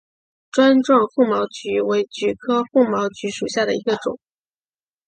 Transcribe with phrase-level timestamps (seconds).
[0.51, 4.17] 钻状风毛菊为菊科风毛菊属下的一个种。